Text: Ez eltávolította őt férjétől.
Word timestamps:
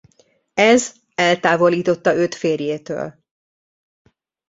Ez 0.59 0.93
eltávolította 1.15 2.13
őt 2.13 2.35
férjétől. 2.35 3.23